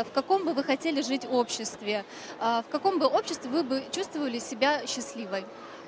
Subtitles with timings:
[0.00, 2.04] В каком бы вы хотели жить обществе?
[2.40, 5.44] А, В каком бы обществе вы бы чувствовали себя счастливой?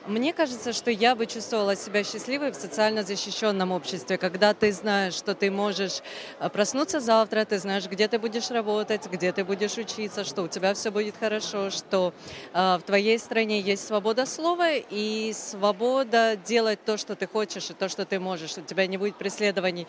[0.06, 5.14] Мне кажется, что я бы чувствовала себя счастливой в социально защищенном обществе, когда ты знаешь,
[5.14, 6.00] что ты можешь
[6.38, 10.48] э, проснуться завтра, ты знаешь, где ты будешь работать, где ты будешь учиться, что у
[10.48, 12.14] тебя все будет хорошо, что
[12.54, 17.74] э, в твоей стране есть свобода слова и свобода делать то, что ты хочешь и
[17.74, 18.56] то, что ты можешь.
[18.58, 19.88] У тебя не будет преследований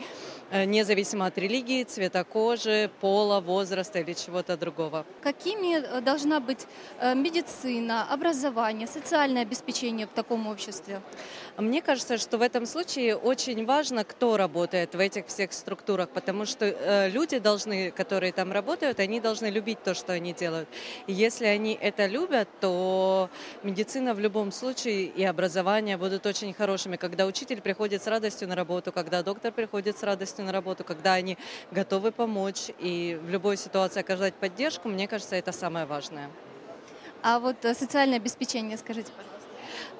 [0.50, 5.06] э, независимо от религии, цвета кожи, пола, возраста или чего-то другого.
[5.22, 6.66] Какими э, должна быть
[7.00, 11.02] э, медицина, образование, социальное обеспечение в таком обществе?
[11.58, 16.46] Мне кажется, что в этом случае очень важно, кто работает в этих всех структурах, потому
[16.46, 20.70] что э, люди должны, которые там работают, они должны любить то, что они делают.
[21.08, 23.30] И если они это любят, то
[23.64, 28.56] медицина в любом случае и образование будут очень хорошими, когда учитель приходит с радостью на
[28.56, 31.38] работу, когда доктор приходит с радостью на работу, когда они
[31.72, 36.30] готовы помочь и в любой ситуации оказать поддержку, мне кажется, это самое важное.
[37.24, 39.47] А вот э, социальное обеспечение, скажите, пожалуйста.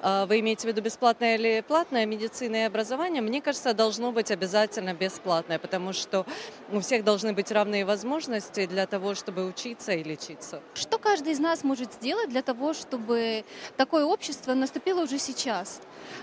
[0.02, 3.22] А Вы имеете в виду бесплатное или платное медицина образование?
[3.22, 6.26] Мне кажется, должно быть обязательно бесплатное, потому что
[6.72, 10.62] у всех должны быть равные возможности для того, чтобы учиться и лечиться.
[10.74, 13.44] Что каждый из нас может сделать для того, чтобы
[13.76, 15.80] такое общество наступило уже сейчас?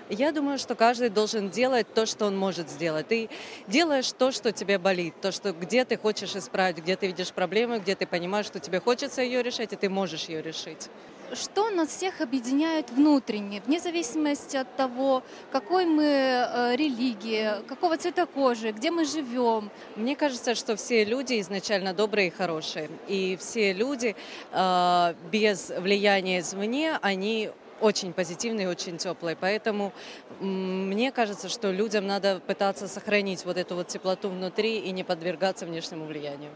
[0.09, 3.08] Я думаю, что каждый должен делать то, что он может сделать.
[3.08, 3.30] Ты
[3.68, 7.80] делаешь то, что тебе болит, то, что где ты хочешь исправить, где ты видишь проблему,
[7.80, 10.90] где ты понимаешь, что тебе хочется ее решать, и ты можешь ее решить.
[11.34, 18.28] Что нас всех объединяет внутренне, вне зависимости от того, какой мы э, религии, какого цвета
[18.28, 19.72] кожи, где мы живем?
[19.95, 22.89] Мне кажется, что все люди изначально добрые и хорошие.
[23.08, 24.16] И все люди
[24.52, 27.50] э, без влияния извне, они
[27.81, 29.36] очень позитивные, очень теплые.
[29.36, 29.94] Поэтому
[30.40, 35.66] мне кажется, что людям надо пытаться сохранить вот эту вот теплоту внутри и не подвергаться
[35.66, 36.52] внешнему влиянию.